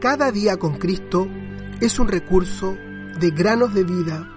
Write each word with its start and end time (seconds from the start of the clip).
Cada 0.00 0.32
día 0.32 0.56
con 0.56 0.78
Cristo 0.78 1.28
es 1.78 1.98
un 1.98 2.08
recurso 2.08 2.74
de 3.20 3.30
granosdevida.cl. 3.32 4.30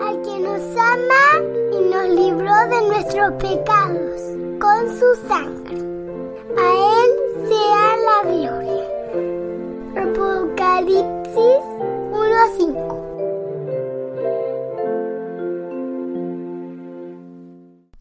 al 0.00 0.22
que 0.22 0.38
nos 0.38 0.76
ama 0.76 1.24
y 1.72 1.78
nos 1.90 2.08
libró 2.10 2.54
de 2.68 2.86
nuestros 2.86 3.32
pecados 3.32 4.20
con 4.60 4.78
su 4.96 5.28
sangre. 5.28 5.78
A 6.56 6.66
Él 6.94 7.48
sea 7.48 7.96
la 8.06 8.22
gloria. 8.22 8.57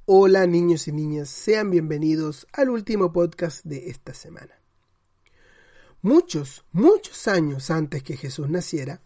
Hola 0.09 0.47
niños 0.47 0.87
y 0.87 0.93
niñas, 0.93 1.27
sean 1.27 1.69
bienvenidos 1.69 2.47
al 2.53 2.69
último 2.69 3.11
podcast 3.11 3.65
de 3.65 3.89
esta 3.89 4.13
semana. 4.13 4.57
Muchos, 6.01 6.63
muchos 6.71 7.27
años 7.27 7.69
antes 7.71 8.03
que 8.03 8.15
Jesús 8.15 8.49
naciera, 8.49 9.01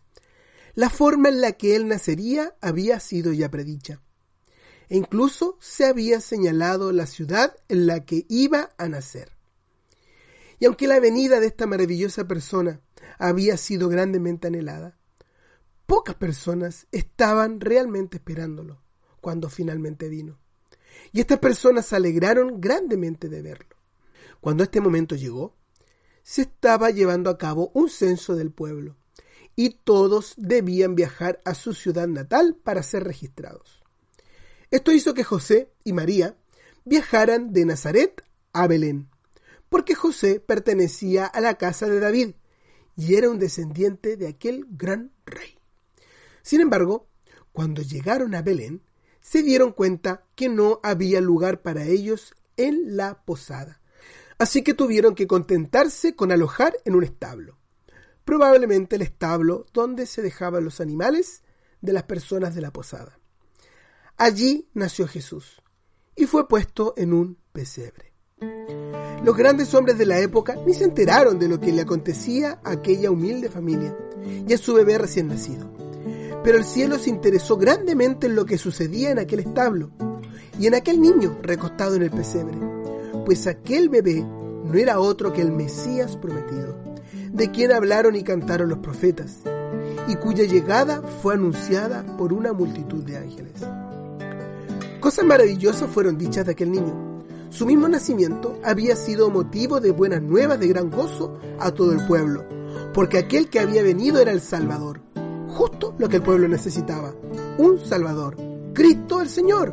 la 0.76 0.92
forma 0.92 1.30
en 1.30 1.42
la 1.42 1.54
que 1.54 1.76
él 1.76 1.88
nacería 1.88 2.56
había 2.62 3.00
sido 3.00 3.34
ya 3.34 3.50
predicha. 3.50 4.00
E 4.90 4.98
incluso 4.98 5.58
se 5.60 5.86
había 5.86 6.22
señalado 6.22 6.92
la 6.92 7.08
ciudad 7.08 7.56
en 7.68 7.88
la 7.88 8.06
que 8.06 8.28
iba 8.30 8.70
a 8.78 8.88
nacer. 8.88 9.32
Y 10.60 10.66
aunque 10.66 10.86
la 10.86 11.00
venida 11.00 11.40
de 11.40 11.48
esta 11.48 11.66
maravillosa 11.66 12.28
persona 12.28 12.80
había 13.18 13.58
sido 13.58 13.90
grandemente 13.90 14.50
anhelada, 14.50 15.00
pocas 15.88 16.14
personas 16.14 16.86
estaban 16.92 17.60
realmente 17.60 18.18
esperándolo 18.18 18.84
cuando 19.20 19.50
finalmente 19.50 20.08
vino. 20.08 20.41
Y 21.12 21.20
estas 21.20 21.40
personas 21.40 21.86
se 21.86 21.96
alegraron 21.96 22.62
grandemente 22.62 23.30
de 23.30 23.42
verlo. 23.42 23.76
Cuando 24.40 24.64
este 24.64 24.82
momento 24.82 25.16
llegó, 25.16 25.56
se 26.24 26.44
estaba 26.44 26.90
llevando 26.90 27.30
a 27.30 27.38
cabo 27.38 27.72
un 27.74 27.90
censo 27.90 28.36
del 28.36 28.52
pueblo 28.52 28.96
y 29.56 29.72
todos 29.84 30.34
debían 30.38 30.96
viajar 30.96 31.42
a 31.46 31.54
su 31.54 31.74
ciudad 31.74 32.08
natal 32.08 32.56
para 32.64 32.84
ser 32.84 33.04
registrados. 33.04 33.84
Esto 34.70 34.92
hizo 34.92 35.14
que 35.14 35.24
José 35.24 35.72
y 35.84 35.94
María 35.94 36.38
viajaran 36.86 37.52
de 37.52 37.66
Nazaret 37.66 38.24
a 38.54 38.68
Belén, 38.68 39.10
porque 39.70 39.96
José 39.96 40.40
pertenecía 40.40 41.26
a 41.26 41.42
la 41.42 41.56
casa 41.56 41.88
de 41.88 42.00
David 42.00 42.32
y 42.96 43.16
era 43.16 43.30
un 43.30 43.40
descendiente 43.40 44.18
de 44.18 44.28
aquel 44.28 44.66
gran 44.70 45.12
rey. 45.26 45.58
Sin 46.42 46.62
embargo, 46.62 47.08
cuando 47.52 47.82
llegaron 47.82 48.34
a 48.36 48.42
Belén, 48.42 48.82
se 49.22 49.44
dieron 49.44 49.72
cuenta 49.72 50.26
que 50.36 50.50
no 50.50 50.80
había 50.84 51.22
lugar 51.22 51.62
para 51.62 51.86
ellos 51.86 52.34
en 52.58 52.98
la 52.98 53.24
posada. 53.24 53.80
Así 54.38 54.64
que 54.64 54.74
tuvieron 54.74 55.16
que 55.16 55.28
contentarse 55.28 56.16
con 56.16 56.32
alojar 56.32 56.76
en 56.84 56.96
un 56.96 57.04
establo. 57.04 57.60
Probablemente 58.26 58.96
el 58.96 59.04
establo 59.04 59.66
donde 59.74 60.06
se 60.06 60.22
dejaban 60.22 60.66
los 60.66 60.82
animales 60.82 61.44
de 61.82 61.94
las 61.94 62.04
personas 62.04 62.56
de 62.56 62.62
la 62.62 62.72
posada. 62.72 63.20
Allí 64.18 64.70
nació 64.74 65.08
Jesús 65.08 65.62
y 66.16 66.26
fue 66.26 66.48
puesto 66.48 66.94
en 66.98 67.14
un 67.14 67.38
pesebre. 67.52 68.14
Los 69.24 69.38
grandes 69.38 69.74
hombres 69.76 69.98
de 69.98 70.06
la 70.06 70.20
época 70.20 70.56
ni 70.66 70.74
se 70.74 70.84
enteraron 70.84 71.38
de 71.38 71.48
lo 71.48 71.60
que 71.60 71.72
le 71.72 71.82
acontecía 71.82 72.60
a 72.64 72.72
aquella 72.72 73.12
humilde 73.12 73.50
familia 73.50 73.96
y 74.48 74.54
a 74.54 74.58
su 74.58 74.74
bebé 74.74 74.98
recién 74.98 75.28
nacido. 75.28 75.81
Pero 76.44 76.58
el 76.58 76.64
cielo 76.64 76.98
se 76.98 77.10
interesó 77.10 77.58
grandemente 77.58 78.28
en 78.28 78.36
lo 78.36 78.46
que 78.46 78.58
sucedía 78.58 79.12
en 79.12 79.20
aquel 79.20 79.42
establo 79.42 79.92
y 80.60 80.68
en 80.68 80.76
aquel 80.76 81.02
niño 81.02 81.38
recostado 81.42 81.96
en 81.96 82.04
el 82.04 82.12
pesebre, 82.12 82.58
pues 83.26 83.48
aquel 83.48 83.90
bebé 83.90 84.24
no 84.24 84.74
era 84.76 85.00
otro 85.00 85.34
que 85.34 85.42
el 85.42 85.52
Mesías 85.52 86.18
prometido, 86.18 86.76
de 87.32 87.52
quien 87.52 87.72
hablaron 87.72 88.16
y 88.16 88.24
cantaron 88.24 88.70
los 88.70 88.80
profetas, 88.80 89.40
y 90.08 90.16
cuya 90.16 90.44
llegada 90.46 91.02
fue 91.22 91.36
anunciada 91.36 92.06
por 92.18 92.34
una 92.34 92.54
multitud 92.54 93.04
de 93.04 93.18
ángeles. 93.18 93.54
Cosas 95.00 95.26
maravillosas 95.26 95.90
fueron 95.90 96.18
dichas 96.18 96.46
de 96.46 96.52
aquel 96.52 96.72
niño. 96.72 97.24
Su 97.50 97.66
mismo 97.66 97.88
nacimiento 97.88 98.60
había 98.64 98.96
sido 98.96 99.30
motivo 99.30 99.80
de 99.80 99.92
buenas 99.92 100.22
nuevas 100.22 100.60
de 100.60 100.68
gran 100.68 100.90
gozo 100.90 101.40
a 101.60 101.72
todo 101.72 101.92
el 101.92 102.06
pueblo, 102.06 102.46
porque 102.94 103.18
aquel 103.18 103.50
que 103.50 103.60
había 103.60 103.84
venido 103.84 104.20
era 104.20 104.32
el 104.32 104.42
Salvador, 104.42 105.02
justo 105.62 105.94
lo 106.00 106.10
que 106.10 106.16
el 106.16 106.24
pueblo 106.24 106.48
necesitaba, 106.48 107.14
un 107.60 107.78
Salvador, 107.78 108.36
Cristo 108.74 109.22
el 109.22 109.30
Señor. 109.30 109.72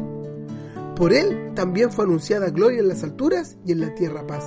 Por 0.94 1.14
él 1.14 1.52
también 1.54 1.90
fue 1.90 2.04
anunciada 2.04 2.50
gloria 2.50 2.80
en 2.80 2.88
las 2.88 3.04
alturas 3.04 3.56
y 3.64 3.72
en 3.72 3.80
la 3.80 3.94
tierra 3.94 4.26
paz, 4.26 4.44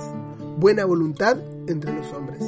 buena 0.56 0.84
voluntad 0.84 1.36
entre 1.66 1.92
los 1.92 2.12
hombres. 2.12 2.44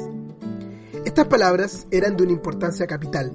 Estas 1.03 1.27
palabras 1.27 1.87
eran 1.91 2.15
de 2.15 2.23
una 2.23 2.31
importancia 2.31 2.87
capital 2.87 3.33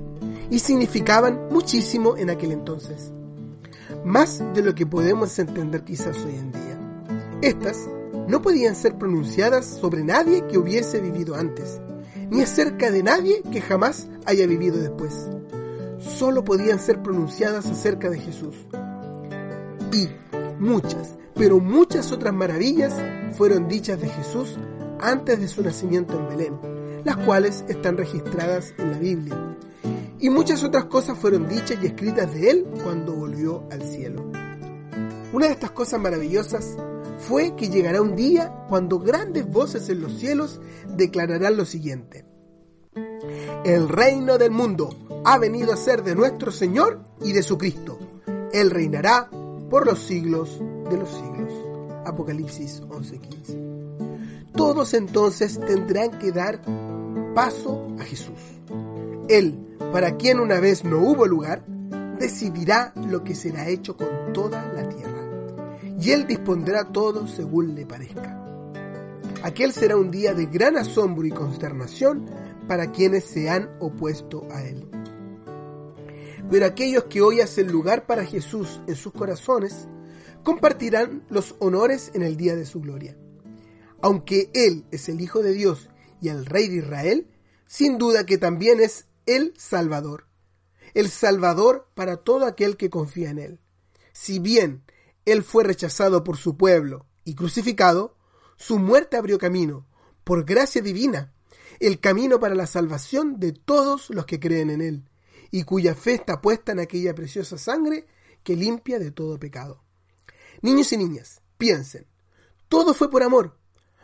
y 0.49 0.61
significaban 0.61 1.49
muchísimo 1.51 2.17
en 2.17 2.31
aquel 2.31 2.53
entonces, 2.53 3.13
más 4.03 4.43
de 4.55 4.63
lo 4.63 4.75
que 4.75 4.87
podemos 4.87 5.39
entender 5.39 5.85
quizás 5.85 6.17
hoy 6.25 6.37
en 6.37 6.53
día. 6.53 6.81
Estas 7.43 7.87
no 8.29 8.41
podían 8.41 8.75
ser 8.75 8.97
pronunciadas 8.97 9.67
sobre 9.67 10.05
nadie 10.05 10.47
que 10.47 10.57
hubiese 10.57 11.03
vivido 11.03 11.35
antes, 11.35 11.83
ni 12.31 12.41
acerca 12.41 12.91
de 12.91 13.03
nadie 13.03 13.43
que 13.53 13.61
jamás 13.61 14.09
haya 14.25 14.47
vivido 14.47 14.79
después. 14.79 15.29
Solo 16.01 16.45
podían 16.45 16.79
ser 16.79 17.03
pronunciadas 17.03 17.67
acerca 17.67 18.11
de 18.11 18.19
Jesús. 18.19 18.57
Y 19.93 20.09
muchas, 20.59 21.17
pero 21.35 21.61
muchas 21.61 22.11
otras 22.13 22.35
maravillas 22.35 22.95
fueron 23.37 23.69
dichas 23.69 24.01
de 24.01 24.09
Jesús 24.09 24.57
antes 25.01 25.41
de 25.41 25.49
su 25.49 25.63
nacimiento 25.63 26.19
en 26.19 26.29
Belén, 26.29 26.59
las 27.05 27.17
cuales 27.19 27.65
están 27.69 27.97
registradas 27.97 28.75
en 28.79 28.91
la 28.91 28.99
Biblia. 28.99 29.57
Y 30.19 30.29
muchas 30.29 30.63
otras 30.63 30.85
cosas 30.87 31.19
fueron 31.19 31.49
dichas 31.49 31.79
y 31.83 31.87
escritas 31.87 32.33
de 32.35 32.51
él 32.51 32.67
cuando 32.83 33.15
volvió 33.15 33.67
al 33.71 33.83
cielo. 33.83 34.25
Una 35.33 35.47
de 35.47 35.53
estas 35.53 35.71
cosas 35.71 36.01
maravillosas 36.01 36.77
fue 37.19 37.55
que 37.55 37.69
llegará 37.69 38.03
un 38.03 38.17
día 38.17 38.53
cuando 38.69 38.99
grandes 38.99 39.47
voces 39.47 39.89
en 39.89 40.01
los 40.01 40.19
cielos 40.19 40.61
declararán 40.97 41.57
lo 41.57 41.65
siguiente. 41.65 42.30
El 43.65 43.89
reino 43.89 44.39
del 44.39 44.51
mundo 44.51 44.91
ha 45.25 45.39
venido 45.39 45.73
a 45.73 45.77
ser 45.77 46.03
de 46.03 46.15
nuestro 46.15 46.51
Señor 46.51 47.01
y 47.23 47.33
de 47.33 47.43
su 47.43 47.59
Cristo. 47.59 47.99
Él 48.53 48.71
reinará 48.71 49.29
por 49.71 49.87
los 49.87 50.01
siglos 50.01 50.61
de 50.91 50.97
los 50.97 51.09
siglos. 51.09 51.53
Apocalipsis 52.05 52.83
11:15. 52.89 54.51
Todos 54.55 54.95
entonces 54.95 55.61
tendrán 55.61 56.19
que 56.19 56.33
dar 56.33 56.61
paso 57.35 57.87
a 57.99 58.03
Jesús. 58.03 58.39
Él, 59.29 59.77
para 59.93 60.17
quien 60.17 60.41
una 60.41 60.59
vez 60.59 60.85
no 60.85 60.99
hubo 60.99 61.27
lugar, 61.27 61.65
decidirá 62.19 62.93
lo 63.09 63.23
que 63.23 63.35
será 63.35 63.69
hecho 63.69 63.97
con 63.97 64.33
toda 64.33 64.73
la 64.73 64.89
tierra. 64.89 65.11
Y 66.01 66.11
Él 66.11 66.27
dispondrá 66.27 66.85
todo 66.85 67.27
según 67.27 67.75
le 67.75 67.87
parezca. 67.87 68.37
Aquel 69.43 69.73
será 69.73 69.97
un 69.97 70.11
día 70.11 70.35
de 70.35 70.47
gran 70.47 70.77
asombro 70.77 71.27
y 71.27 71.31
consternación 71.31 72.27
para 72.71 72.93
quienes 72.93 73.25
se 73.25 73.51
han 73.51 73.69
opuesto 73.81 74.47
a 74.53 74.63
Él. 74.63 74.89
Pero 76.49 76.65
aquellos 76.65 77.07
que 77.07 77.21
hoy 77.21 77.41
hacen 77.41 77.67
lugar 77.67 78.07
para 78.07 78.25
Jesús 78.25 78.81
en 78.87 78.95
sus 78.95 79.13
corazones, 79.13 79.89
compartirán 80.45 81.27
los 81.31 81.57
honores 81.59 82.13
en 82.15 82.23
el 82.23 82.37
día 82.37 82.55
de 82.55 82.65
su 82.65 82.81
gloria. 82.81 83.19
Aunque 84.01 84.53
Él 84.55 84.87
es 84.93 85.09
el 85.09 85.21
Hijo 85.21 85.43
de 85.43 85.53
Dios 85.53 85.91
y 86.21 86.29
el 86.29 86.47
Rey 86.47 86.69
de 86.69 86.77
Israel, 86.77 87.27
sin 87.67 87.99
duda 87.99 88.25
que 88.25 88.39
también 88.39 88.81
es 88.81 89.07
el 89.27 89.53
Salvador. 89.59 90.29
El 90.95 91.09
Salvador 91.09 91.89
para 91.97 92.19
todo 92.19 92.47
aquel 92.47 92.77
que 92.77 92.89
confía 92.89 93.31
en 93.31 93.41
Él. 93.41 93.61
Si 94.13 94.39
bien 94.39 94.85
Él 95.25 95.43
fue 95.43 95.65
rechazado 95.65 96.23
por 96.23 96.37
su 96.37 96.57
pueblo 96.57 97.09
y 97.25 97.35
crucificado, 97.35 98.17
su 98.55 98.79
muerte 98.79 99.17
abrió 99.17 99.39
camino, 99.39 99.89
por 100.23 100.45
gracia 100.45 100.81
divina, 100.81 101.33
el 101.81 101.99
camino 101.99 102.39
para 102.39 102.55
la 102.55 102.67
salvación 102.67 103.41
de 103.41 103.53
todos 103.53 104.11
los 104.11 104.27
que 104.27 104.39
creen 104.39 104.71
en 104.71 104.83
Él, 104.83 105.11
y 105.51 105.65
cuya 105.65 105.95
fe 105.95 106.15
está 106.15 106.41
puesta 106.41 106.73
en 106.73 106.81
aquella 106.81 107.15
preciosa 107.15 107.59
sangre 107.59 108.07
que 108.45 108.55
limpia 108.55 108.99
de 108.99 109.11
todo 109.11 109.39
pecado. 109.39 109.83
Niños 110.63 110.93
y 110.93 110.99
niñas, 110.99 111.41
piensen, 111.59 112.07
todo 112.69 112.95
fue 112.95 113.11
por 113.11 113.23
amor. 113.23 113.57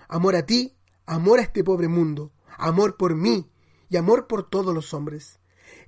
Amor 0.09 0.37
a 0.37 0.47
ti, 0.47 0.77
amor 1.05 1.39
a 1.39 1.43
este 1.43 1.63
pobre 1.63 1.89
mundo, 1.89 2.33
amor 2.57 2.97
por 2.97 3.15
mí 3.15 3.51
y 3.89 3.97
amor 3.97 4.27
por 4.27 4.49
todos 4.49 4.75
los 4.75 4.95
hombres. 4.95 5.39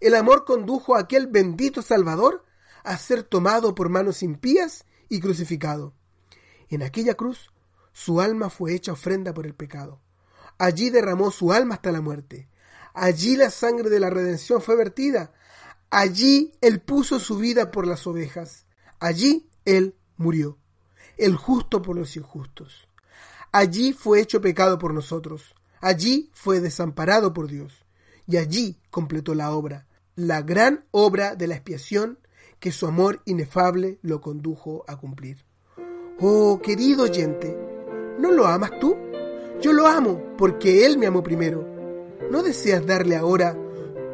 El 0.01 0.15
amor 0.15 0.45
condujo 0.45 0.95
a 0.95 1.01
aquel 1.01 1.27
bendito 1.27 1.83
Salvador 1.83 2.45
a 2.85 2.97
ser 2.99 3.23
tomado 3.23 3.75
por 3.75 3.89
manos 3.89 4.23
impías 4.23 4.85
y 5.09 5.21
crucificado. 5.21 5.95
En 6.69 6.83
aquella 6.83 7.15
cruz 7.15 7.53
su 7.93 8.21
alma 8.21 8.51
fue 8.51 8.75
hecha 8.75 8.93
ofrenda 8.93 9.35
por 9.35 9.47
el 9.47 9.55
pecado. 9.55 10.01
Allí 10.59 10.91
derramó 10.91 11.31
su 11.31 11.53
alma 11.53 11.77
hasta 11.77 11.93
la 11.93 12.01
muerte. 12.01 12.49
Allí 12.95 13.37
la 13.37 13.51
sangre 13.51 13.91
de 13.91 14.01
la 14.01 14.11
redención 14.11 14.61
fue 14.61 14.77
vertida. 14.77 15.33
Allí 15.91 16.53
él 16.61 16.81
puso 16.81 17.19
su 17.19 17.39
vida 17.39 17.71
por 17.71 17.87
las 17.87 18.07
ovejas. 18.07 18.67
Allí 18.99 19.49
él 19.65 19.95
murió. 20.17 20.59
el 21.17 21.35
justo 21.35 21.83
por 21.83 21.97
los 21.97 22.17
injustos. 22.17 22.89
Allí 23.51 23.93
fue 23.93 24.21
hecho 24.21 24.41
pecado 24.41 24.79
por 24.79 24.93
nosotros, 24.93 25.55
allí 25.81 26.31
fue 26.35 26.61
desamparado 26.61 27.33
por 27.33 27.49
Dios, 27.49 27.87
y 28.27 28.37
allí 28.37 28.79
completó 28.91 29.35
la 29.35 29.53
obra, 29.53 29.87
la 30.17 30.43
gran 30.43 30.85
obra 30.91 31.35
de 31.35 31.47
la 31.47 31.55
expiación 31.55 32.19
que 32.61 32.73
su 32.73 32.87
amor 32.87 33.23
inefable 33.25 33.99
lo 34.03 34.21
condujo 34.21 34.85
a 34.87 34.97
cumplir. 34.97 35.45
Oh, 36.21 36.61
querido 36.63 37.05
oyente, 37.05 37.57
¿no 38.19 38.33
lo 38.33 38.47
amas 38.47 38.79
tú? 38.81 38.97
Yo 39.61 39.73
lo 39.73 39.87
amo 39.87 40.21
porque 40.37 40.87
Él 40.87 40.99
me 40.99 41.07
amó 41.07 41.23
primero. 41.23 41.67
¿No 42.31 42.43
deseas 42.43 42.87
darle 42.87 43.17
ahora 43.17 43.57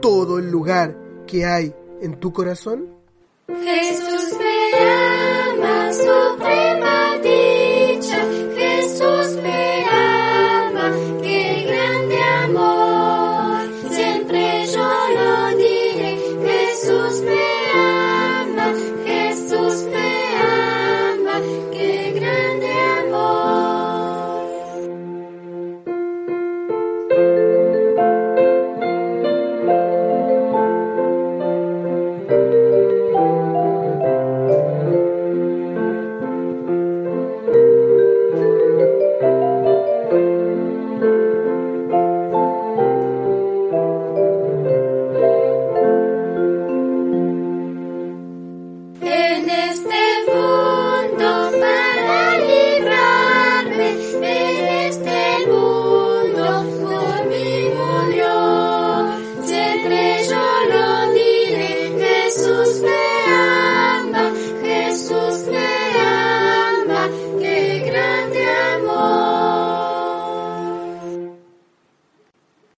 todo 0.00 0.38
el 0.38 0.50
lugar 0.50 0.96
que 1.26 1.44
hay 1.44 1.74
en 2.00 2.18
tu 2.20 2.32
corazón? 2.32 2.88
Jesús 3.48 4.38
me 4.38 5.62
ama, 5.62 5.92
suprema. 5.92 7.03